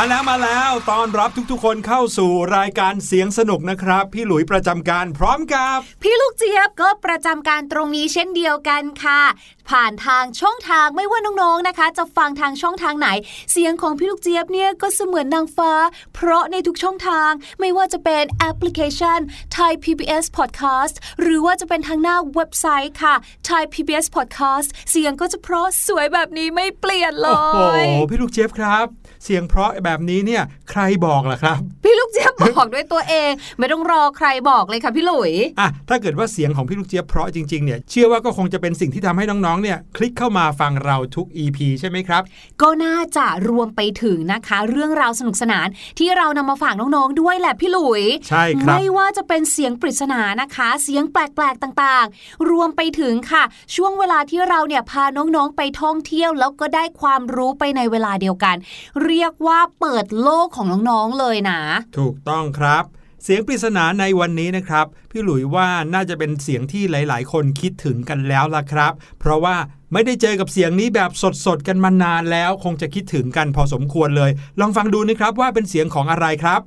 [0.00, 9.22] มมาแล้วมาแล้วตอนรับทุกๆ คนเข้าสู่รายการเสียงสนุกนะครับ พี่หลุยประจำการพร้อมกับ พี่ลูกเจี๊ยบก็ประจำการตรงนี้เช่นเดียวกันค่ะ
[9.70, 13.08] ผ่านทางช่องทางไม่ว่าน้องๆนะคะ จะฟังทางช่องทางไหน
[13.52, 15.72] เสียงของพี่ลูกเจี๊ยบเนี่ยก็เสมือนนางฟ้า
[16.14, 17.30] เพราะในทุกช่องทาง
[17.60, 19.20] ไม่ว่าจะเป็นแอปพลิเคชัน
[19.56, 23.14] Thai PBS Podcast หรือว่าจะเป็นทางหน้าเว็บไซต์ค่ะ
[23.48, 28.86] Thai PBS Podcast เสียงก็จะเพราะสวยแบบนี้ไม่เปลี่ยนเลโอ้โหยพี่ลูกเจี๊ยบครับ
[29.24, 42.22] เสียงเพราะแบบนี้เนี่ยใครบอกล่ะครับ พี่ลูกเจี๊ยบบอกด้วยตัวเอง ไม่ต้องรอใครบอกเลยค่ะพี่หลุยอะถ้าเกิดว่าเสียงของพี่ลูกเจี๊ยบเพราะจริงๆเนี่ยเชื่อว่าก็คงจะเป็นสิ่งที่ทำให้น้องๆเนี่ยคลิกเข้ามาฟังเราทุก EP ใช่ไหมครับ
[42.62, 45.66] ก็น่าจะรวมไปถึงนะคะ เรื่องราวสนุกสนาน
[45.98, 53.42] ที่เรานำมาฝากน้องๆด้วยแหละพี่หลุยใช่ครับไม่ว่าจะเป็นเสียงปริศนานะคะ เสียงแปลกๆต่างๆ รวมไปถึงค่ะ
[53.74, 58.56] ช่วงเวลาที่เราเนี่ยพาน้องๆไปท่องเที่ยวแล้วก็ได้ความรู้ไปในเวลาเดียวกัน
[59.02, 61.60] เเรียกว่าเปิดโลกของน้อง ๆ เลยนะ
[61.98, 62.84] ถูกต้องครับ
[63.24, 69.56] เสียงปริศนาในวันนี้นะครับ พี่หลุยว่าน่าจะเป็นเสียงที่หลาย ๆ คนคิดถึงกันแล้วล่ะครับ เพราะว่า
[69.92, 71.10] ไม่ได้เจอกับเสียงนี้แบบ
[71.46, 74.30] สด ๆ กันมานานแล้ว คงจะคิดถึงกันพอสมควรเลย
[74.60, 76.60] ลองฟังดูนะครับว่าเป็นเสียงของอะไรครับ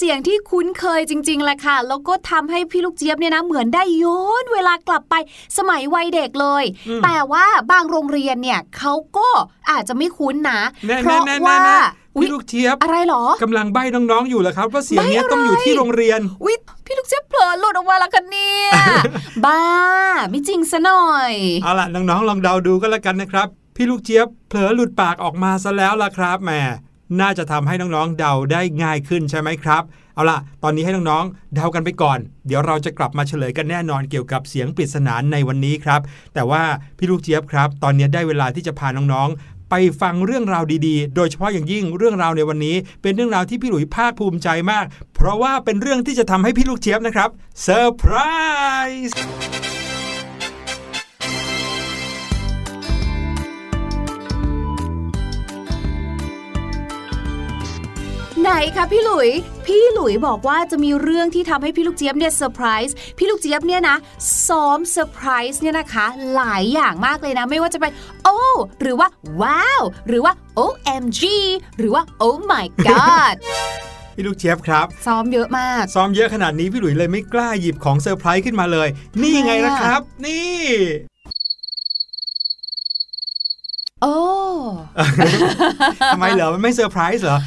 [0.00, 5.14] เป็นเสียงที่คุ้นเคยจริงๆแหละค่ะ แล้วก็ทำให้พี่ลูกเจี๊ยบเนี่ยนะเหมือนได้ย้อนเวลากลับไป
[5.58, 9.28] สมัยวัยเด็กเลยอืมแต่ว่าบางโรงเรียนเนี่ยเขาก็
[9.70, 11.58] อาจจะไม่คุ้นนะแน่เพราะๆๆๆว่า
[12.16, 16.54] อุ๊ยพี่ลูกเจี๊ยบอะไรเหรอกำลังใบ้น้องๆอยู่เหรอครับ ว่าเสียงเนี้ยใบ้อะไรต้องอยู่ที่โรงเรียนวิ
[16.86, 18.70] พี่ลูกเจี๊ยบเผลอหลุดออกมาแล้วกันเนี่ย
[19.44, 19.62] บ้า
[20.30, 21.32] ไม่จริงซะหน่อย
[21.62, 26.52] เอาล่ะน้องๆลองเดาดูก็แล้วกันนะครับ พี่ลูกเจี๊ยบเผลอหลุดปากออกมาซะแล้วล่ะครับแหม
[27.20, 29.82] น่าจะทำให้น้องๆเดาได้ง่ายขึ้นใช่ไหมครับ
[30.14, 36.00] เอาล่ะ ตอนนี้ให้น้องๆเดากันไปก่อน เดี๋ยวเราจะกลับมาเฉลยกันแน่นอนเกี่ยวกับเสียงปริศนาในวันนี้ครับ
[36.34, 36.62] แต่ว่า
[36.98, 44.84] พี่ลูกเจี๊ยบครับ ตอนนี้ได้เวลาที่จะพาน้องๆ ไปฟังเรื่องราวดีๆ โดยเฉพาะอย่างยิ่งเรื่องราวในวันนี้ เป็นเรื่องราวที่พี่หลุยภาคภูมิใจมาก
[45.14, 47.30] เพราะว่าเป็นเรื่องที่จะทำให้พี่ลูกเจี๊ยบนะครับ
[47.62, 48.14] เซอร์ไพร
[49.08, 49.79] ส์
[58.42, 59.30] ไหนคะพี่หลุย
[59.66, 63.96] พี่หลุยบอกว่าจะมีเรื่องที่ทำให้พี่ลูกเจี๊ยบเนี่ยเซอร์ไพรส์พี่ลูกเจี๊ยบเนี่ยนะ
[64.48, 67.92] ซ้อมเซอร์ไพรส์เนี่ยนะคะ หลายอย่างมากเลยนะ ไม่ว่าจะเป็น
[68.24, 68.40] โอ้
[68.80, 69.08] หรือว่า
[69.42, 71.20] wow หรือว่า OMG
[71.78, 73.34] หรือว่า Oh my god
[74.14, 78.88] พี่ลูกเจี๊ยบครับ ซ้อมเยอะมาก ซ้อมเยอะขนาดนี้พี่หลุยเลยไม่กล้าหยิบของเซอร์ไพรส์ขึ้นมาเลย
[79.22, 80.60] นี่ไงทำไมอะนะครับ นี่
[84.02, 84.16] โอ้
[86.14, 87.38] ทำไมเหรอ มันไม่เซอร์ไพรส์เหรอ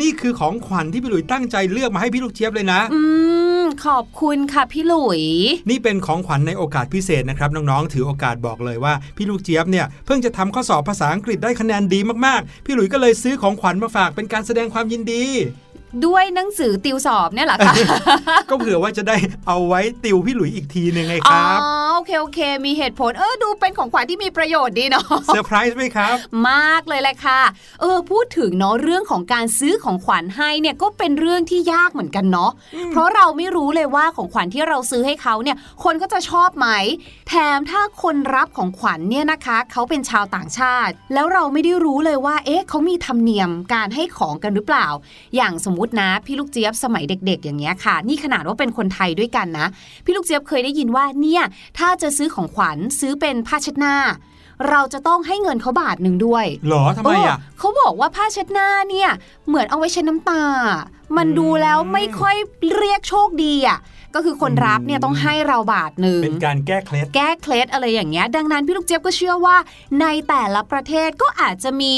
[0.00, 3.00] นี่คือของขวัญที่พี่หลุยตั้งใจเลือกมาให้พี่ลูกเจี๊ยบเลยนะ อื
[3.62, 5.22] มขอบคุณค่ะพี่หลุย
[5.70, 15.24] นี่เป็นของขวัญในโอกาสพิเศษนะครับน้องๆถือโอกาสบอกเลยว่าพี่ลูกเจี๊ยบเนี่ยเพิ่งจะทำข้อสอบภาษาอังกฤษได้คะแนนดีมากๆ พี่หลุยก็เลยซื้อของขวัญมาฝากเป็นการแสดงความยินดี
[16.06, 17.74] ด้วยหนังสือติวสอบเนี่ยเหรอคะ
[18.50, 19.16] ก็เผื่อว่าจะได้
[19.46, 21.58] เอาไว้ติวพี่หลุยอีกทีหนึ่งไงคอ๋อรับ
[21.92, 26.16] โอเคโอเค มีเหตุผลเออดูเป็นของขวัญที่มีประโยชน์ดีเนาะเซอร์ไพรส์ไหมครับ
[26.50, 27.40] มากเลยแหละค่ะ
[27.80, 32.50] เออพูดถึงเนาะเรื่องของการซื้อของขวัญให้เนี่ยก็เป็นเรื่องที่ยากเหมือนกันเนาะ
[32.90, 36.68] เพราะเราไม่รู้เลยว่าของขวัญที่เราซื้อให้เขาเนี่ยคนก็จะชอบไหม
[37.28, 44.86] แถมถ้าคนรับของขวัญเนี่ยนะคะเขาเป็นชาวต่างชาติ แล้วเราไม่ได้รู้เลยว่า เอ๊ะเขามีธรรมเนียมการให้ของกันหรือเปล่า
[45.36, 49.66] อย่างสมมตินะ พี่ลูกเจี๊ยบสมัยเด็ก ๆ อย่างเงี้ยค่ะ นี่ขนาดว่าเป็นคนไทยด้วยกันนะ
[50.04, 51.42] พี่ลูกเจี๊ยบเคยได้ยินว่าเนี่ย
[51.78, 53.96] ถ้าจะซื้อของขวัญซื้อเป็นผ้าเช็ดหน้า
[54.70, 59.10] เราจะต้องให้เงินเขาบาทหนึ่งด้วย หรอทำไมอะเเขาบอกว่าผ้าเช็ดหน้าเนี่ย
[59.48, 60.42] เหมือนเอาไว้เช็ดน้ำตา
[61.16, 62.36] มันอืมดูแล้วไม่ค่อย
[62.76, 63.78] เรียกโชคดีอะ
[64.14, 69.56] ก็คือคนรับเนี่ยต้องให้เราบาทหนึ่ง เป็นการแก้เคล็ด แก้เคล็ดอะไรอย่างเงี้ย ดังนั้นพี่ลูกเจี๊ยบก็เชื่อว่า
[70.00, 71.94] ในแต่ละประเทศก็อาจจะมี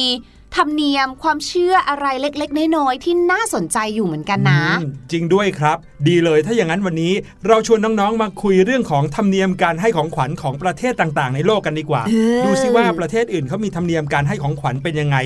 [0.57, 5.77] ธรรมเนียมความเชื่ออะไรเล็กๆ น้อยๆที่น่าสนใจอยู่เหมือนกันนะอืมจริงด้วยครับ
[6.09, 7.13] ดีเลยถ้าอย่างนั้นวันนี้
[7.47, 15.17] เราชวนน้องๆมาคุยเรื่องของธรรมเนียมการให้ของขวัญของประเทศต่างๆ ในโลกกันดีกว่าเออดูซิว่าประเทศอื่นเขามีธรรมเนียมการให้ของขวัญเป็นยังไง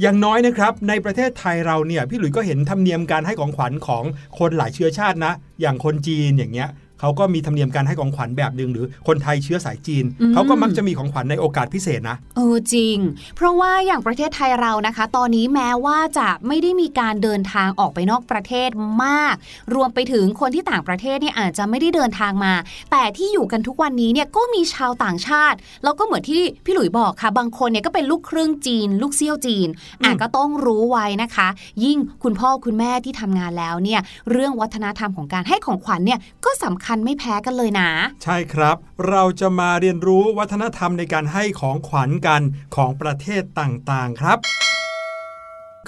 [0.00, 4.04] อย่างน้อยนะครับในประเทศไทยเราเนี่ยพี่หลุยส์ก็เห็นธรรมเนียมการให้ของขวัญของ
[4.38, 6.68] คนหลายเชื้อชาตินะ อย่างคนจีนอย่างเงี้ย
[7.02, 12.96] เขาก็มีธรรมเนียมการให้ของขวัญแบบหนึ่งหรือคนไทยเชื้อสายจีนอืมเขาก็มักจะมีของขวัญในโอกาสพิเศษนะเออจริง
[13.36, 18.70] เพราะว่าอย่างประเทศไทยเรานะคะ ตอนนี้แม้ว่าจะไม่ได้มีการเดินทางออกไปนอกประเทศ
[19.04, 19.34] มาก
[19.74, 22.52] รวมไปถึงคนที่ต่างประเทศเนี่ยอาจจะไม่ได้เดินทางมา
[22.90, 29.68] แต่ที่อยู่กันทุกวันนี้เนี่ยก็มีชาวต่างชาติแล้วก็เหมือนที่พี่หลุยบอกค่ะ บางคนเนี่ยก็เป็นลูกครึ่งจีน ลูกเซี่ยวจีน
[30.04, 31.48] อะอืมก็ต้องรู้ไว้นะคะ
[31.84, 37.88] ยิ่งคุณพ่อคุณแม่ที่ทำงานแล้วเนี่ยเรื่องวัฒนธรรมของการให้ของขวัญเนี่ยก็สำคัญไม่แพ้กันเลยนะ
[38.22, 38.76] ใช่ครับ
[39.08, 42.42] เราจะมาเรียนรู้วัฒนธรรมในการให้ของขวัญกัน
[42.76, 44.38] ของประเทศต่างๆ ครับ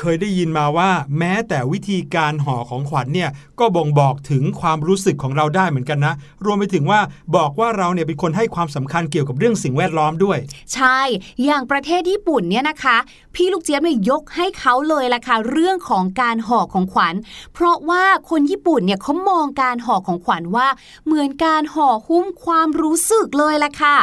[0.01, 7.01] เคยได้ยินมาว่า แม้แต่วิธีการห่อของขวัญเนี่ยก็บ่งบอกถึงความรู้สึกของเราได้เหมือนกันนะ รวมไปถึงว่า
[7.37, 10.39] บอกว่าเราเนี่ยเป็นคนให้ความสำคัญเกี่ยวกับเรื่องสิ่งแวดล้อมด้วย
[10.75, 11.01] ใช่
[11.45, 12.97] อย่างประเทศญี่ปุ่นเนี่ยนะคะ
[13.35, 17.15] พี่ลูกเจี๊ยบเนี่ยยกให้เขาเลยล่ะค่ะเรื่องของการห่อของขวัญ
[17.55, 20.69] เพราะว่าคนญี่ปุ่นเนี่ยเขามองการห่อของขวัญว่า
[21.07, 23.97] เหมือนการห่อหุ้มความรู้สึกเลยล่ะค่ะ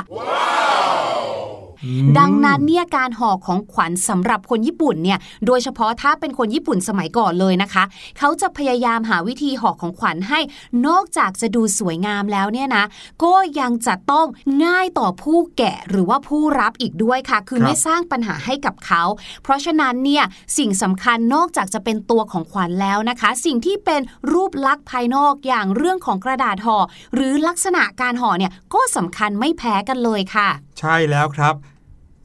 [2.19, 7.83] ดังนั้นเนี่ยการห่อของขวัญสำหรับคนญี่ปุ่นเนี่ยโดยเฉพาะถ้าเป็นคนญี่ปุ่นสมัยก่อนเลยนะคะ
[8.17, 10.39] เขาจะพยายามหาวิธีห่อของขวัญให้
[10.87, 12.85] นอกจากจะดูสวยงามแล้วเนี่ยนะ
[13.23, 14.27] ก็ยังจะต้อง
[14.65, 19.03] ง่ายต่อผู้แกะหรือว่าผู้รับอีกด้วยค่ะ คือครับไม่สร้างปัญหาให้กับเขา
[19.43, 20.23] เพราะฉะนั้นเนี่ย
[20.57, 24.01] สิ่งสำคัญนอกจากจะเป็นตัวของขวัญแล้วนะคะ สิ่งที่เป็น
[24.33, 26.77] รูปลักษณ์ภายนอกอย่างเรื่องของกระดาษห่อ
[27.15, 31.55] หรือลักษณะการห่อเนี่ยก็สำคัญไม่แพ้กันเลยค่ะ ใช่แล้วครับ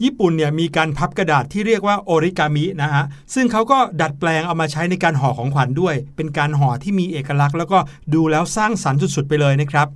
[0.05, 7.79] ญี่ปุ่นเนี่ยมีการพับกระดาษที่เรียกว่าโอริกามินะฮะซึ่งเขาก็ดัดแปลงเอามาใช้ในการห่อของขวัญด้วย เป็นการห่อที่มีเอกลักษณ์ แล้วก็
[8.15, 9.89] ดูแล้วสร้างสรรค์สุดๆไปเลยนะครับ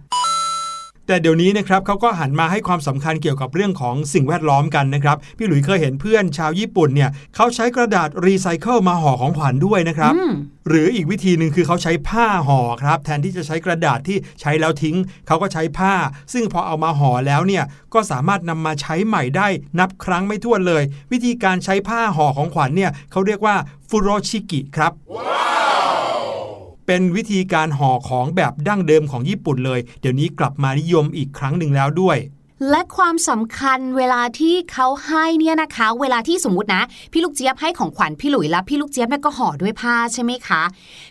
[1.11, 10.33] แต่เดี๋ยวนี้นะครับเขาก็หันมาให้ความสำคัญเกี่ยวกับเรื่องของสิ่งแวดล้อมกันนะครับ พี่หลุยเคยเห็นเพื่อนชาวญี่ปุ่นเนี่ยเขาใช้กระดาษรีไซเคิลมาห่อของขวัญด้วยนะครับอืม
[10.69, 15.95] หรืออีกวิธีหนึ่งคือเขาใช้ผ้าห่อครับ แทนที่จะใช้กระดาษที่ใช้แล้วทิ้ง เขาก็ใช้ผ้า
[16.33, 17.65] ซึ่งพอเอามาห่อแล้วเนี่ย
[17.95, 19.49] ก็สามารถนำมาใช้ใหม่ได้
[19.79, 23.57] นับครั้งไม่ถ้วนเลย วิธีการใช้ผ้าห่อของขวัญเนี่ยเขาเรียกว่า
[23.89, 24.93] ฟูโรชิกิครับ
[26.93, 32.19] เป็นวิธีการห่อของแบบดั้งเดิมของญี่ปุ่นเลย เดี๋ยวนี้กลับมานิยมอีกครั้งหนึ่งแล้วด้วย
[32.71, 40.63] และความสำคัญเวลาที่เขาให้เนี่ยนะคะ เวลาที่สมมตินะ พี่ลูกเจี๊ยบให้ของขวัญพี่หลุยแล้วพี่ลูกเจี๊ยบเนี่ยก็ห่อด้วยผ้าใช่ไหมคะ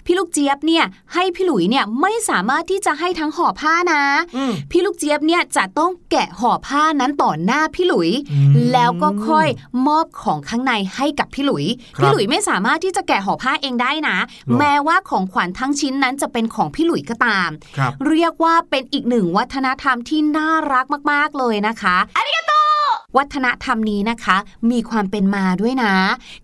[0.06, 4.04] พี่ลูกเจี๊ยบเนี่ยให้พี่หลุยเนี่ยไม่สามารถที่จะให้ทั้งห่อผ้านะ
[4.36, 9.48] อืมพี่ลูกเจี๊ยบเนี่ยจะต้องแกะห่อผ้านั้นต่อหน้าพี่หลุยอืมแล้วก็ค่อย
[9.88, 11.66] มอบของข้างในให้กับพี่หลุย
[11.98, 21.96] ครับพี่หลุยไม่สามารถที่จะแกะห่อผ้าเองได้นะหรอแม้ว่าของขวัญทั้งชิ้นนั้นจะเป็นของพี่หลุยก็ตามครับเรียกว่าเป็นอีกหนึ่งวัฒนธรรมที่น่ารักมากๆเลยนะคะ
[23.18, 24.38] วัฒนธรรมนี้นะคะ
[24.72, 25.94] มีความเป็นมาด้วยนะ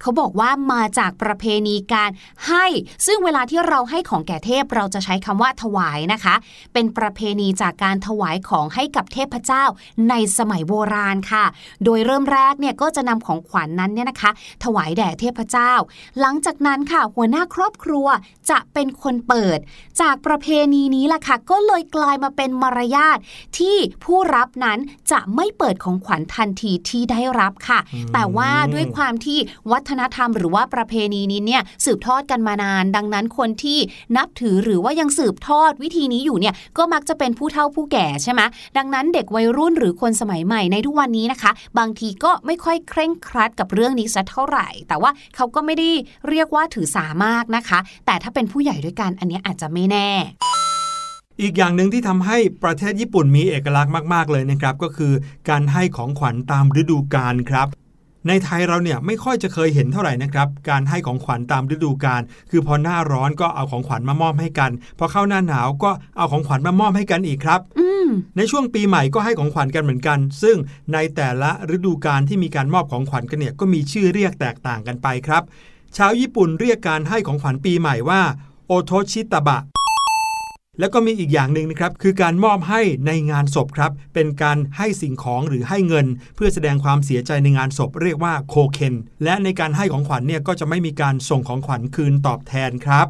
[0.02, 2.10] เขาบอกว่ามาจากประเพณีการ
[2.48, 2.66] ให้
[3.06, 6.36] ซึ่งเวลาที่เราให้ของแก่เทพเราจะใช้คำว่าถวายนะคะ
[6.74, 9.64] เป็นประเพณีจากการถวายของให้กับเทพเจ้า
[10.10, 11.46] ในสมัยโบราณค่ะ
[11.84, 14.32] โดยเริ่มแรกเนี่ยก็จะนำของขวัญนนั้นเนี่ยนะคะ
[14.64, 15.72] ถวายแด่เทพเจ้า
[16.20, 18.08] หลังจากนั้นค่ะ หัวหน้าครอบครัว
[18.50, 19.60] จะเป็นคนเปิด
[20.02, 23.18] จากประเพณีนี้ล่ะค่ะ ก็เลยกลายมาเป็นมารยาท
[23.58, 24.80] ที่ผู้รับนั้น
[25.12, 29.38] จะไม่เปิดของขวัญทันทีที่ได้รับค่ะอืมแต่ว่าด้วยความที่
[29.72, 33.80] วัฒนธรรมหรือว่าประเพณีนี้เนี่ยสืบทอดกันมานาน ดังนั้นคนที่
[34.18, 38.42] นับถือหรือว่ายังสืบทอดวิธีนี้อยู่เนี่ยก็มักจะเป็นผู้เฒ่าผู้แก่ใช่ไหม
[38.78, 45.90] ดังนั้นเด็กวัยรุ่นหรือคนสมัยใหม่ในทุกวันนี้นะคะ บางทีก็ไม่ค่อยเคร่งครัดกับเรื่องนี้สักเท่าไหร่ แต่ว่าเขาก็ไม่ได้
[46.30, 50.10] เรียกว่าถือสามากนะคะ แต่ถ้าเป็นผู้ใหญ่ด้วยกันอันเนี้ยอาจจะไม่แน่
[51.42, 55.14] อีกอย่างหนึ่งที่ทำให้ประเทศญี่ปุ่นมีเอกลักษณ์มาก ๆ เลยนะครับ ก็คือ
[55.50, 57.68] การให้ของขวัญตามฤดูกาลครับ
[58.28, 70.58] ในไทยเราเนี่ยไม่ค่อยจะเคยเห็นเท่าไหร่นะครับ การให้ของขวัญตามฤดูกาลคือพอหน้าร้อนก็เอาของขวัญมามอบให้กัน พอเข้าหน้าหนาวก็เอาของขวัญมามอบให้กันอีกครับอืมในช่วงปีใหม่ก็ให้ของขวัญกันเหมือนกัน ซึ่ง
[70.94, 75.44] ในแต่ละฤดูกาลที่มีการมอบของขวัญกันเนี่ยก็มีชื่อเรียกแตกต่างกันไปครับ
[75.98, 78.22] ชาวญี่ปุ่นเรียกการให้ของขวัญปีใหม่ว่า
[78.68, 79.60] โอโทชิตะบะ
[80.80, 86.06] แล้วก็มีอีกอย่างหนึ่งนะครับ คือการมอบให้ในงานศพครับ เป็นการให้สิ่งของหรือให้เงิน
[86.36, 93.08] เพื่อแสดงความเสียใจในงานศพเรียกว่าโคเคนและในการให้ของขวัญเนี่ยก็จะไม่มีการส่งของขวัญคืนตอบแทนครับ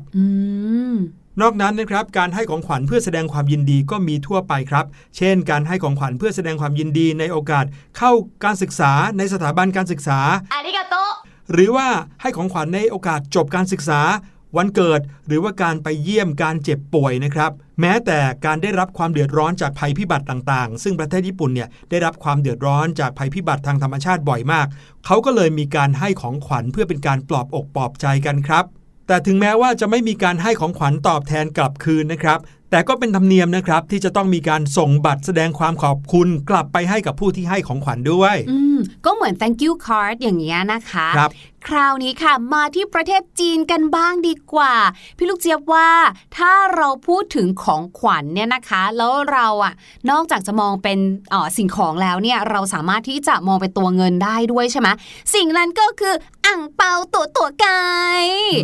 [1.42, 4.86] นอกนั้นนะครับการให้ของขวัญเพื่อแสดงความยินดีก็มีทั่วไปครับ
[5.18, 7.66] เช่น การให้ของขวัญเพื่อแสดงความยินดีในโอกาส
[7.98, 8.12] เข้า
[8.44, 10.20] การศึกษาในสถาบันการศึกษา
[10.54, 10.96] อาริกาโต
[11.52, 11.88] หรือว่า
[12.22, 14.02] ให้ของขวัญในโอกาสจบการศึกษา
[14.58, 24.68] วันเกิดหรือว่าการไปเยี่ยมการเจ็บป่วยนะครับ แม้แต่การได้รับความเดือดร้อนจากภัยพิบัติต่างๆ ซึ่งประเทศญี่ปุ่นเนี่ยได้รับความเดือดร้อนจากภัยพิบัติทางธรรมชาติบ่อยมาก
[25.06, 28.66] เขาก็เลยมีการให้ของขวัญเพื่อเป็นการปลอบอกปลอบใจกันครับ
[29.08, 32.40] แต่ถึงแม้ว่าจะไม่มีการให้ของขวัญตอบแทนกลับคืนนะครับ
[32.72, 41.32] แแต่ก็เป็นธรรมเนียมนะครับที่จะต้องมีการส่งบัตรแสดงความขอบคุณกลับไปให้กับผู้ที่ให้ของขวัญด้วย อืมก็เหมือน thank you card อย่างเงี้ยนะคะ ครับ
[41.68, 44.74] คราวนี้ค่ะ มาที่ประเทศจีนกันบ้างดีกว่า
[45.18, 45.90] พี่ลูกเจี๊ยบว่า
[46.38, 49.74] ถ้าเราพูดถึงของขวัญเนี่ยนะคะ แล้วเราอะ
[50.10, 54.88] นอกจากจะมองเป็นเอ่อสิ่งของแล้วเนี่ยเราสามารถที่จะมองเป็นตัวเงินได้ด้วยใช่ไหม
[55.36, 57.86] สิ่งนั้นก็คืออ่างเปาตัวตัวไก่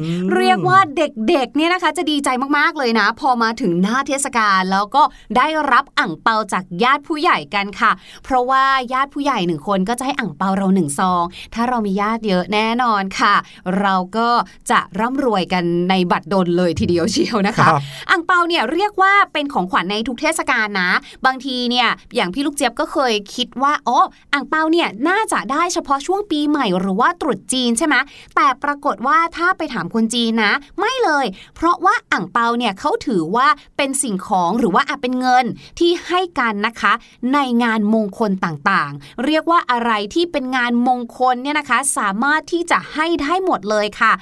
[0.04, 5.04] อืมเรียกว่าเด็กๆเนี่ยนะคะ จะดีใจมากๆเลยนะ พอมาถึงหน้าเทศกาลแล้วก็
[5.38, 7.92] ได้รับอ่างเปาจากญาติผู้ใหญ่กันค่ะ
[8.24, 13.36] เพราะว่าญาติผู้ใหญ่หนึ่งคนก็จะให้อ่างเปาเราหนึ่งซอง ถ้าเรามีญาติเยอะแน่นอนค่ะ
[13.80, 14.30] เราก็
[14.72, 20.92] จะร่ำรวยกันในบัตรดลเลยทีเดียวเชียวนะคคะรับอ่างเปาเนี่ยเรียกว่าเป็นของขวัญในทุกเทศกาลนะ
[21.26, 24.00] บางทีเนี่ยอย่างพี่ลูกเจี๊ยบก็เคยคิดว่าอ๋อ
[24.34, 27.96] อ่างเปาเนี่ยน่าจะได้เฉพาะช่วงปีใหม่หรือว่าตรุษจีนใช่ไหม
[28.36, 35.46] แต่ปรากฏว่าถ้าไปถามคนจีนนะ ไม่เลย เพราะว่าอ่างเปาเนี่ยเขาถือว่าเป็นสิ่งของหรือว่าอาจเป็นเงิน
[35.80, 36.94] ที่ให้กันนะคะ
[37.34, 44.14] ในงานมงคลต่างๆ เรียกว่าอะไรที่เป็นงานมงคลเนี่ยนะคะ สามารถที่จะให้ได้หมดเลยค่ะ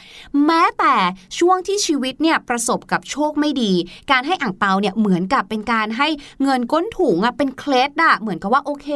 [0.45, 0.95] แม้แต่
[1.39, 3.71] ช่วงที่ชีวิตเนี่ยประสบกับโชคไม่ดี
[4.11, 6.07] การให้อ่างเปาเนี่ยเหมือนกับเป็นการให้
[6.43, 8.87] เงินก้นถุงอะเป็นเคล็ดอะเหมือนกับว่าโอเค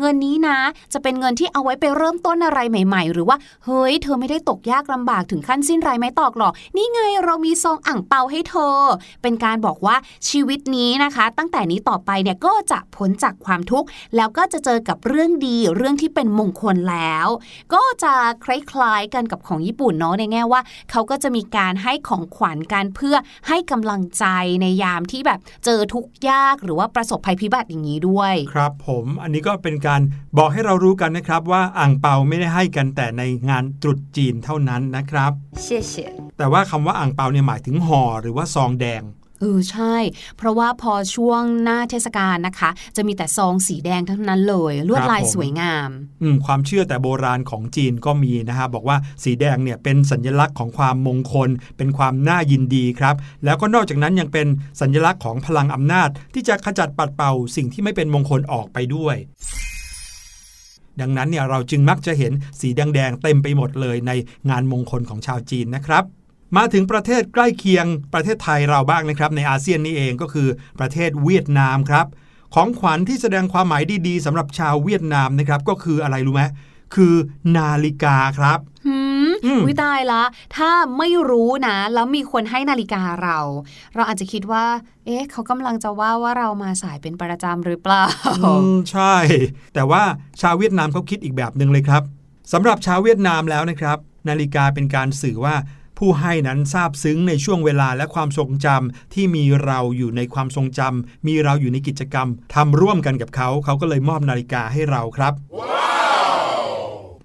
[0.00, 0.58] เงินนี้นะ
[0.92, 8.76] จะเป็นเงินที่เอาไว้ไปเริ่มต้นอะไรใหม่ ๆ หรือว่าเฮ้ยเธอไม่ได้ตกยากลำบากถึงขั้นสิ้นไรไม่ตอกหรอก นี่ไงเรามีซองอ่างเปาให้เธอ
[9.22, 9.96] เป็นการบอกว่า
[10.28, 17.26] ชีวิตนี้นะคะ ตั้งแต่นี้ต่อไปเนี่ยก็จะพ้นจากความทุกข์ แล้วก็จะเจอกับเรื่องดีเรื่องที่เป็นมงคลแล้ว
[17.74, 23.16] ก็จะคล้ายๆกันกับของญี่ปุ่นเนาะในแง่ว่าเขาก็จะมีการให้ของขวัญกันเพื่อ
[23.48, 24.24] ให้กำลังใจ
[24.62, 30.00] ในยามที่แบบเจอทุกข์ยากหรือว่าประสบภัยพิบัติอย่างนี้ด้วย ครับผมอันนี้ก็เป็นการ
[30.38, 39.02] บอกให้เรารู้กันนะครับว่าอ่างเปาไม่ได้ให้กันแต่ในงานตรุษจีนเท่านั้นนะครับเชี่ยเชี่ยแต่ว่าคำว่าอ่างเปาเนี่ยหมายถึงห่อหรือว่าซองแดง
[39.40, 39.96] เออใช่
[40.36, 45.88] เพราะว่าพอช่วงหน้าเทศกาลนะคะ จะมีแต่ซองสีแดงทั้งนั้นเลย ลวดลายครับผมสวยงาม
[46.22, 53.14] อืมความเชื่อแต่โบราณของจีนก็มีนะฮะบอกว่าสีแดงเนี่ยเป็นสัญลักษณ์ของความมงคล เป็นความน่ายินดีครับ
[53.44, 54.46] แล้วก็นอกจากนั้นยังเป็น
[54.80, 59.16] สัญลักษณ์ของพลังอำนาจ ที่จะขจัดปัดเป่าสิ่งที่ไม่เป็นมงคลออกไปด้วย
[61.00, 64.12] ดังนั้นเนี่ยเราจึงมักจะเห็นสีแดงๆเต็มไปหมดเลยใน
[64.50, 66.04] งานมงคลของชาวจีนนะครับ
[66.56, 72.06] มาถึงประเทศใกล้เคียงประเทศไทยเราบ้างนะครับในอาเซียนนี่เองก็คือประเทศเวียดนามครับ
[72.54, 76.42] ของขวัญที่แสดงความหมายดีๆสำหรับชาวเวียดนามนะครับก็คืออะไรรู้ไหม
[76.94, 77.14] คือ
[77.56, 78.96] นาฬิกาครับหื
[79.28, 80.22] มอืมวิตายละ
[80.56, 83.38] ถ้าไม่รู้นะ แล้วมีคนให้นาฬิกาเรา
[83.94, 84.64] เราอาจจะคิดว่า
[85.06, 88.04] เอ๊ะ เขากำลังจะว่าว่าเรามาสายเป็นประจำหรือเปล่า
[88.44, 89.14] อืมใช่
[89.74, 90.02] แต่ว่า
[90.40, 92.02] ชาวเวียดนามเขาคิดอีกแบบหนึ่งเลยครับ
[92.52, 95.54] สำหรับชาวเวียดนามแล้วนะครับ นาฬิกาเป็นการสื่อว่า
[95.98, 105.32] ผู้ให้นั้นซาบซึ้งในช่วงเวลาและความทรงจำที่มีเราอยู่ในความทรงจำมีเราอยู่ในกิจกรรมทำร่วมกันกับเขา เขาก็เลยมอบนาฬิกาให้เราครับ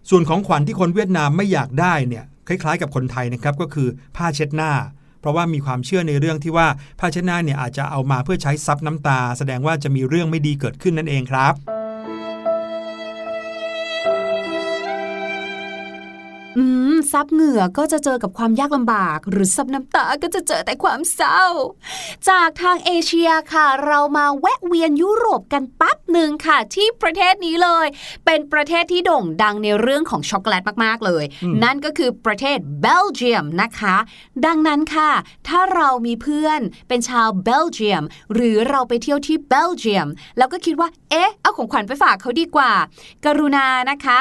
[0.10, 4.72] ส่วนของขวัญที่คนเวียดนามไม่อยากได้เนี่ยคล้ายๆ กับคนไทยนะครับก็คือผ้าเช็ดหน้า
[5.20, 6.68] เพราะว่ามีความเชื่อในเรื่องที่ว่า
[7.00, 11.83] ผ้าเช็ดหน้าเนี่ยอาจจะเอามาเพื่อใช้ซับน้ำตา แสดงว่าจะมีเรื่องไม่ดีเกิดขึ้นนั่นเองครับ
[16.58, 21.44] อืมซับเหงื่อก็จะเจอกับความยากลำบาก หรือซับน้ำตาก็จะเจอแต่ความเศร้า
[22.30, 27.88] จากทางเอเชียค่ะ เรามาแวะเวียนยุโรปกันแป๊บหนึ่งค่ะ ที่ประเทศนี้เลย
[28.26, 33.96] เป็นประเทศที่โด่งดังในเรื่องของช็อกโกแลตมากๆเลยอืมนั่นก็คือประเทศเบลเยียมนะคะ
[34.46, 35.12] ดังนั้นค่ะ
[35.48, 42.72] ถ้าเรามีเพื่อนเป็นชาวเบลเยียม หรือเราไปเที่ยวที่เบลเยียม แล้วก็คิดว่า เอ๊ะ เอาของขวัญไปฝากเขาดีกว่า
[43.26, 44.20] กรุณานะคะ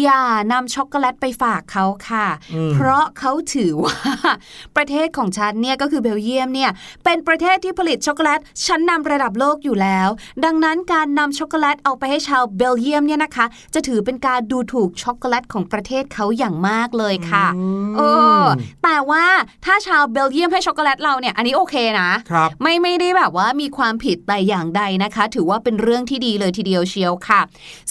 [0.00, 3.98] อย่านำช็อกโกแลตไปฝากเขาค่ะอืมเพราะเขาถือว่า
[4.76, 6.70] ประเทศของฉันเนี่ยก็คือเบลเยียมเนี่ย
[7.04, 10.08] เป็นประเทศที่ผลิตช็อกโกแลตชั้นนำระดับโลกอยู่แล้ว
[10.44, 17.46] ดังนั้นการนำช็อกโกแลตเอาไปให้ชาวเบลเยียมเนี่ยนะคะ จะถือเป็นการดูถูกช็อกโกแลตของประเทศเขาอย่างมากเลยค่ะ
[17.96, 18.02] เอ
[18.42, 18.44] อ
[18.84, 19.24] แต่ว่า
[19.64, 27.40] ถ้าชาวเบลเยียมให้ช็อกโกแลตเราเนี่ยอันนี้โอเคนะครับไม่ไม่ได้แบบว่ามีความผิดแต่อย่างใดนะคะ ถือว่าเป็นเรื่องที่ดีเลยทีเดียวเชียวค่ะ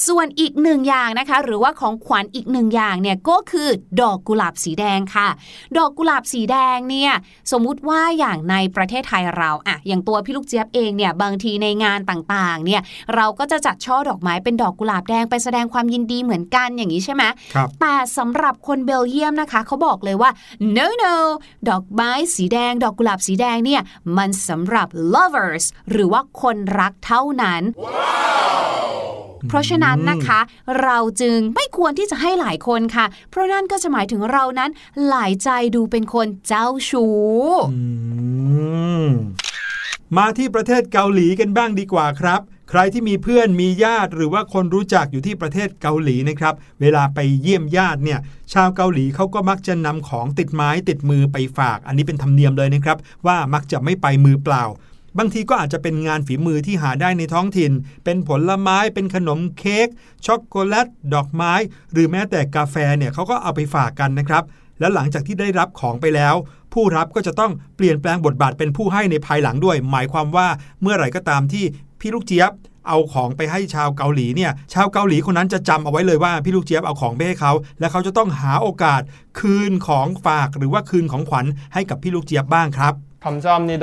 [0.07, 3.68] ส่วนอีกหนึ่งอย่างนะคะ หรือว่าของขวัญอีกหนึ่งอย่างเนี่ยก็คือ
[4.01, 5.27] ดอกกุหลาบสีแดงค่ะ
[5.77, 7.11] ดอกกุหลาบสีแดงเนี่ย
[7.51, 12.81] สมมุติว่าอย่างในประเทศไทยเราอะอย่างตัวพี่ลูกเจี๊ยบเองเนี่ยบางทีในงานต่างๆเนี่ย
[13.15, 20.29] เราก็จะจัดช่อดอกไม้เป็นดอกกุหลาบแดงไปแสดงความยินดีเหมือนกันอย่างนี้ใช่ไหมครับแต่สำหรับคนเบลเยียมนะคะเขาบอกเลยว่า
[20.77, 21.15] no no
[21.69, 23.81] ดอกไม้สีแดง ดอกกุหลาบสีแดงเนี่ย
[24.17, 27.61] มันสำหรับ lovers หรือว่าคนรักเท่านั้น
[29.47, 30.39] เพราะฉะนั้นนะคะ
[30.81, 34.71] เราจึงไม่ควรที่จะให้หลายคนค่ะ เพราะนั่นก็จะหมายถึงเรานั้น
[35.07, 37.17] หลายใจดูเป็นคนเจ้าชู้
[37.73, 37.79] อื
[39.05, 39.07] ม
[40.17, 48.19] มาที่ประเทศเกาหลีกันบ้างดีกว่าครับ ใครที่มีเพื่อนมีญาติหรือว่าคนรู้จักอยู่ที่ประเทศเกาหลีนะครับ เวลาไปเยี่ยมญาติเนี่ย
[48.53, 52.97] ชาวเกาหลีเขาก็มักจะนำของติดไม้ติดมือไปฝาก อันนี้เป็นธรรมเนียมเลยนะครับ
[53.27, 54.63] ว่ามักจะไม่ไปมือเปล่า
[55.17, 57.71] บางทีก็อาจจะเป็นงานฝีมือที่หาได้ในท้องถิ่น
[58.03, 59.87] เป็นผลไม้เป็นขนมเค้ก
[60.25, 61.53] ช็อกโกแลตดอกไม้
[61.93, 64.43] หรือแม้แต่กาแฟเนี่ยเขาก็เอาไปฝากกันนะครับ
[64.79, 66.35] แล้วหลังจากที่ได้รับของไปแล้ว
[66.73, 70.47] ผู้รับก็จะต้องเปลี่ยนแปลงบทบาทเป็นผู้ให้ในภายหลังด้วย หมายความว่า
[70.81, 71.65] เมื่อไหร่ก็ตามที่
[71.99, 72.51] พี่ลูกเจี๊ยบ
[72.87, 79.01] เอาของไปให้ชาวเกาหลีเนี่ย ชาวเกาหลีคนนั้นจะจำเอาไว้เลยว่าพี่ลูกเจี๊ยบเอาของไปให้เขา และเขาจะต้องหาโอกาส
[79.39, 83.75] คืนของฝากหรือว่าคืนของขวัญให้กับพี่ลูกเจี๊ยบบ้างครับ คำจำนิ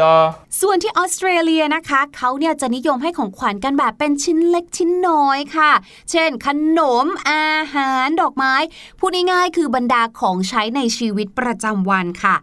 [0.61, 5.73] ส่วนที่ออสเตรเลียนะคะ เขาเนี่ยจะนิยมให้ของขวัญกันแบบเป็นชิ้นเล็กชิ้นน้อยค่ะ
[6.11, 8.55] เช่น ขนมอาหารดอกไม้
[8.99, 12.37] พูดง่ายๆคือบรรดาของใช้ในชีวิตประจำวันค่ะ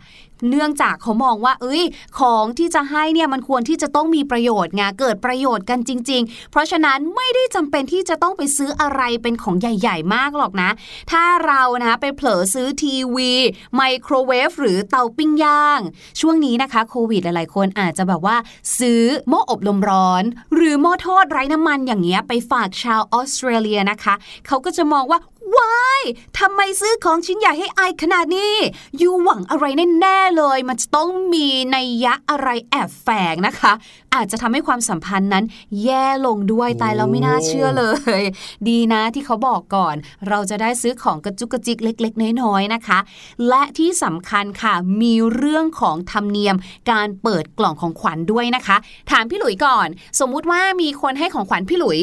[0.49, 1.83] เนื่องจากเขามองว่า เอ้ย
[2.19, 10.69] ของที่จะให้เนี่ยมันควรที่จะต้องมีประโยชน์ไงเกิดประโยชน์กันจริง ๆ เพราะฉะนั้นไม่ได้จำเป็นที่จะต้องไปซื้ออะไรเป็นของใหญ่ ๆ มากหรอกนะ
[11.11, 13.31] ถ้าเรานะไปเผลอซื้อทีวี
[13.75, 15.79] ไมโครเวฟหรือเตาปิ้งย่าง
[16.19, 18.37] ช่วงนี้นะคะโควิดหลายๆคนอาจจะแบบว่า
[18.79, 20.23] ซื้อหม้ออบลมร้อน
[20.55, 24.13] หรือหม้อทอดไร้น้ำมันอย่างเงี้ยไปฝากชาวออสเตรเลียนะคะ
[24.47, 25.19] เขาก็จะมองว่า
[25.57, 26.01] ว้าย
[26.39, 28.53] ทำไมซื้อของชิ้นใหญ่ให้อายขนาดนี้
[29.01, 29.65] ยูหวังอะไร
[29.99, 33.73] แน่ๆเลย มันจะต้องมีนัยยะอะไรแอบแฝงนะคะ
[34.15, 35.45] อาจจะทำให้ความสัมพันธ์นั้น
[35.83, 37.83] แย่ลงด้วยตายแล้วไม่น่าเชื่อเล
[38.21, 38.23] ย
[38.67, 39.95] ดีนะที่เขาบอกก่อน
[40.27, 42.99] เราจะได้ซื้อของกระจุกกระจิกเล็ก ๆ น้อยๆนะคะ
[43.47, 46.55] และที่สำคัญค่ะมีเรื่องของธรรมเนียม
[46.91, 48.77] การเปิดกล่องของขวัญด้วยนะคะ
[49.11, 49.87] ถามพี่หลุยก่อน
[50.19, 51.99] สมมุติว่ามีคนให้ของขวัญพี่หลุย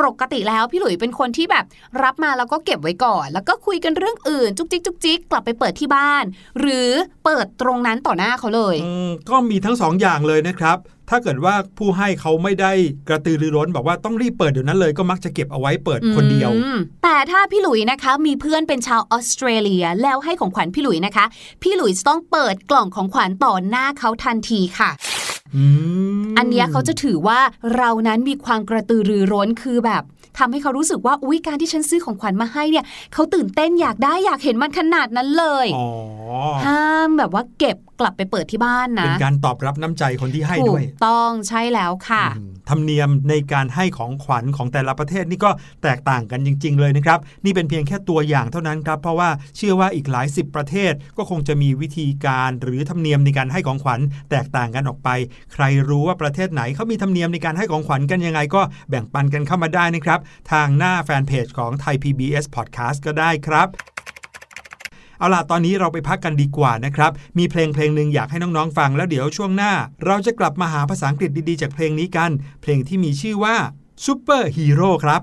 [0.00, 1.64] ปกติแล้วพี่หลุยเป็นคนที่แบบ
[2.02, 6.24] รับมาแล้วก็เก็บไว้ก่อน แล้วก็คุยกันเรื่องอื่น จุกจิกจุกจิกกลับไปเปิดที่บ้าน
[6.60, 6.90] หรือ
[7.24, 10.78] เปิดตรงนั้นต่อหน้าเขาเลยอืมก็มีทั้งสองอย่างเลยนะครับ
[11.12, 12.72] ถ้าเกิดว่าผู้ให้เขาไม่ได้
[13.08, 21.24] กระตือรือร้นบอกว่าต้องรีบเปิดเดี๋ยวนั้นเลยก็มักจะเก็บเอาไว้เปิดคนเดียวอืมแต่ถ้าพี่หลุยนะคะมีเพื่อนเป็นชาวออสเตรเลียแล้วให้ของขวัญพี่หลุยนะคะ
[21.62, 24.90] พี่หลุยจะต้องเปิดกล่องของขวัญต่อหน้าเขาทันทีค่ะ
[25.56, 25.64] อื
[26.22, 27.40] มอันเนี้ยเขาจะถือว่า
[27.76, 30.02] เรานั้นมีความกระตือรือร้นคือแบบ
[30.38, 35.88] ทำให้เขารู้สึกว่าอุ้ยการที่ฉันซื้อของขวัญมาให้เนี่ยเขาตื่นเต้นอยากได้อยากเห็นมันขนาดนั้นเลยอ๋อ
[36.64, 45.50] ห้ามแบบว่าเก็บกลับไปเปิดที่บ้านนะ เป็นการตอบรับน้ำใจคนที่ให้ถูด้วยกต้องใช่แล้วค่ะอืม ธรรมเนียมในการให้ของขวัญของแต่ละประเทศนี่ก็
[45.82, 55.08] แตกต่างกันจริง ๆ เลยนะครับ นี่เป็นเพียงแค่ตัวอย่างเท่านั้นครับ เพราะว่าเชื่อว่าอีกหลายสิบประเทศก็คงจะมีวิธีการหรือธรรมเนียมในการให้ของขวัญแตกต่างกันออกไป
[55.52, 60.20] ใครรู้ว่าประเทศไหนเขามีธรรมเนียมในการให้ของขวัญกันยังไงก็แบ่งปันกันเข้ามาได้นะครับ
[60.52, 63.68] ทางหน้าแฟนเพจของไทย PBS Podcast ก็ได้ครับ
[65.20, 69.72] เอาล่ะตอนนี้เราไปพักกันดีกว่านะครับ มีเพลงเพลงหนึ่งอยากให้น้องๆฟังแล้วเดี๋ยวช่วงหน้า
[70.06, 72.30] เราจะกลับมาหาภาษาอังกฤษดีๆ จากเพลงนี้กัน
[72.62, 73.56] เพลงที่มีชื่อว่า
[74.04, 75.20] Super Hero ครับ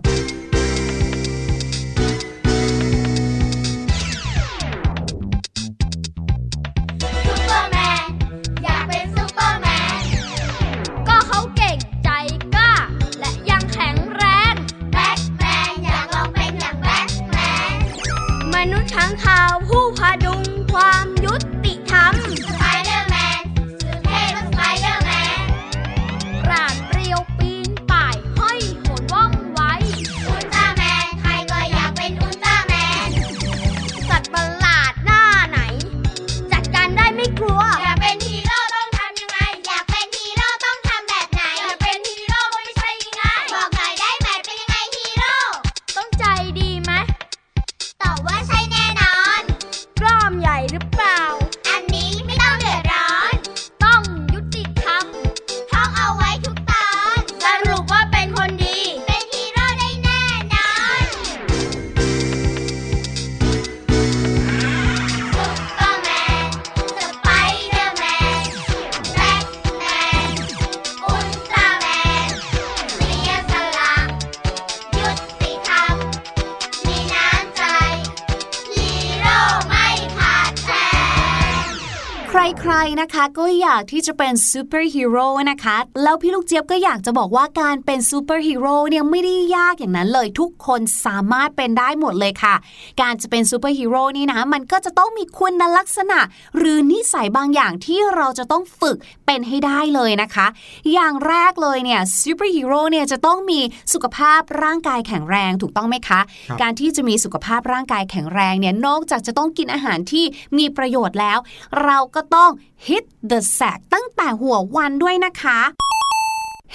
[82.39, 92.55] ใครๆนะคะ ก็อยากที่จะเป็นซูเปอร์ฮีโร่นะคะ แล้วพี่ลูกเจี๊ยบก็อยากจะบอกว่าการเป็นซูเปอร์ฮีโร่เนี่ยไม่ได้ยากอย่างนั้นเลยทุกคนสามารถเป็นได้หมดเลยค่ะ
[93.01, 96.19] การจะเป็นซูเปอร์ฮีโร่นี่นะมันก็จะต้องมีคุณลักษณะ
[96.57, 98.97] หรือนิสัยบางอย่างที่เราจะต้องฝึก
[99.27, 100.47] เป็นให้ได้เลยนะคะ
[100.93, 103.59] อย่างแรกเลยเนี่ยซูเปอร์ฮีโร่เนี่ยจะต้องมี
[103.93, 110.25] สุขภาพร่างกายแข็งแรงถูกต้องไหมคะครับการที่จะมีสุขภาพร่างกายแข็งแรงเนี่ยนอกจากจะต้องกินอาหารที่
[110.57, 111.39] มีประโยชน์แล้ว
[111.83, 112.51] เราก็ต้อง
[112.87, 115.59] hit the sack ตั้งแต่หัววันด้วยนะคะ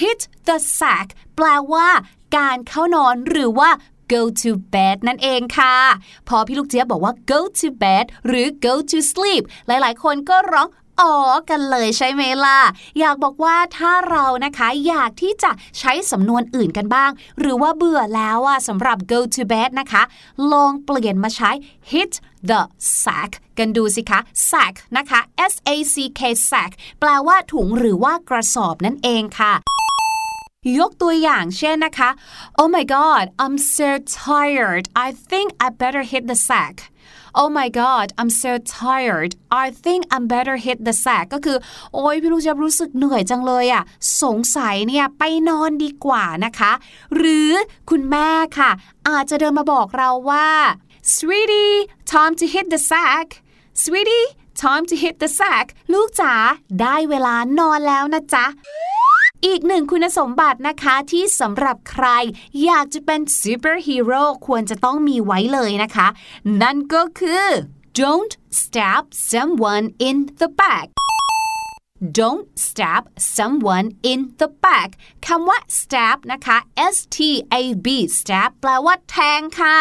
[0.01, 1.89] hit the sack แปลว่า
[2.37, 3.71] การเข้านอนหรือว่า
[4.13, 5.75] go to bed นั่นเองค่ะ
[6.29, 10.69] พอพี่ลูกเจี๊ยบบอกว่า go to bed หรือ go to sleep หลายๆ คนก็ร้อง
[11.03, 11.17] อ๋อ
[11.51, 12.61] กันเลยใช่ไหมล่ะ
[13.01, 20.03] อยากบอกว่าถ้าเรานะคะอยากที่จะใช้สำนวนอื่นกันบ้าง หรือว่าเบื่อแล้วอะสำหรับ go to bed นะคะ
[20.53, 21.51] ลองเปลี่ยนมาใช้
[21.91, 22.13] hit
[22.51, 22.61] the
[23.03, 25.21] sack กันดูสิคะ sack นะคะ
[25.53, 29.53] s a c k sack แปลว่าถุงหรือว่ากระสอบนั่นเองค่ะ
[30.79, 32.11] ยกตัวอย่างเช่นนะคะ
[32.61, 33.89] Oh my god I'm so
[34.25, 36.75] tired I think I better hit the sack
[37.41, 39.33] Oh my god I'm so tired
[39.65, 41.59] I think I'm better hit the sack ก็คือ
[41.95, 43.83] โอ้ยพี่ลูกจะรู้สึกเหนื่อยจังเลยอะ่ะ
[44.23, 46.73] สงสัยเนี่ยไปนอนดีกว่านะคะ
[47.17, 47.53] หรือ
[47.91, 48.71] คุณแม่ค่ะ
[49.09, 50.49] อาจจะเดินมาบอกเราว่า
[51.15, 51.79] Sweetie
[52.13, 53.27] time to hit the sack
[53.83, 54.29] Sweetie
[54.63, 56.35] time to hit the sack ลูกจ๋า
[56.81, 58.47] ได้เวลานอนแล้วนะจ๊ะ
[59.47, 62.07] อีกหนึ่งคุณสมบัตินะคะที่สำหรับใคร
[62.65, 66.09] อยากจะเป็นซูเปอร์ฮีโร่ควรจะต้องมีไว้เลยนะคะ
[66.63, 67.45] นั่นก็คือ
[68.01, 70.87] don't stab someone in the back
[72.19, 73.03] don't stab
[73.37, 74.91] someone in the back
[75.27, 76.57] คำว่า stab นะคะ
[76.95, 77.19] s t
[77.61, 77.89] a b
[78.19, 79.77] stab แปลว่าแทงค่ะ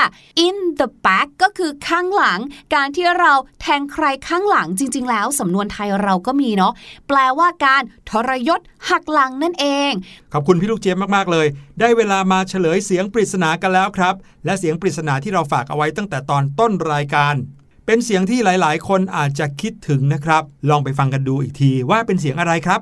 [0.47, 2.39] in the back ก็คือข้างหลัง
[2.75, 6.73] การที่เราแทงใครข้างหลังจริง ๆ แล้วสำนวนไทยเราก็มีเนาะ
[7.07, 9.91] แปลว่าการทรยศหักหลังนั่นเอง
[10.33, 11.47] ขอบคุณพี่ลูกเจี๊ยบมาก ๆ เลย
[11.79, 17.35] ได้เวลามาเฉลยเสียงปริศนากันแล้วครับ และเสียงปริศนาที่เราฝากเอาไว้ตั้งแต่ตอนต้นรายการ
[17.85, 22.81] เป็นเสียงที่หลาย ๆ คนอาจจะคิดถึงนะครับ ลองไปฟังกันดูอีกทีว่าเป็นเสียงอะไรครับ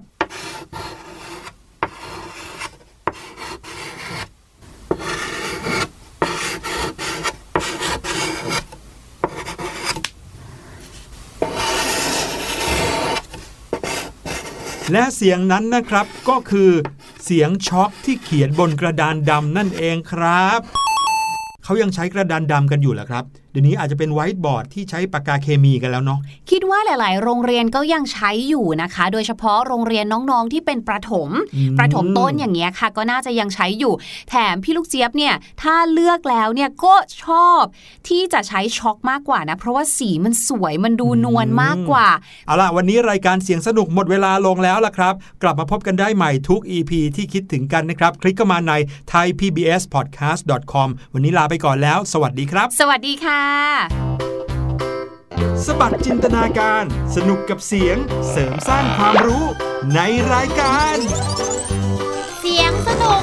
[14.94, 16.72] และเสียงนั้นนะครับก็คือ
[17.24, 20.60] เสียงช็อกที่เขียนบนกระดานดำนั่นเองครับ
[21.64, 26.20] เขายังใช้กระดานดำกันอยู่เหรอครับเดี๋ยวนี้อาจจะเป็นไวท์บอร์ดที่ใช้ปากกาเคมีกันแล้วเนาะ
[26.52, 33.94] คิดว่าหลาย ๆ โรงเรียนก็ยังใช้อยู่นะคะ โดยเฉพาะโรงเรียนน้องๆที่เป็นประถมอืมประถมต้นอย่างเงี้ยค่ะ ก็น่าจะยังใช้อยู่
[34.30, 37.62] แถมพี่ลูกเจี๊ยบเนี่ยถ้าเลือกแล้วเนี่ยก็ชอบ
[38.08, 42.08] ที่จะใช้ช็อกมากกว่านะ เพราะว่าสีมันสวยมันดูนวลมากกว่า
[42.46, 48.74] เอาล่ะ วันนี้รายการเสียงสนุกหมดเวลาลงแล้วล่ะครับ กลับมาพบกันได้ใหม่ทุก EP ที่คิดถึงกันนะครับ คลิกเข้ามาใน
[49.12, 53.39] thaipbspodcast.com วันนี้ลาไปก่อนแล้ว สวัสดีครับ สวัสดีค่ะ
[55.66, 56.84] สบัดจินตนาการ
[57.16, 57.98] สนุกกับเสียง
[58.30, 59.44] เสริมสร้างความรู้
[59.96, 60.00] ใน
[60.34, 60.96] รายการ
[62.40, 63.22] เสียงสนุก